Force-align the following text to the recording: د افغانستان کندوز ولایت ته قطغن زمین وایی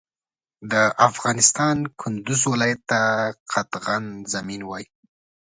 د 0.71 0.73
افغانستان 1.09 1.77
کندوز 2.01 2.41
ولایت 2.51 2.81
ته 2.91 3.01
قطغن 3.53 4.05
زمین 4.33 4.61
وایی 4.65 4.87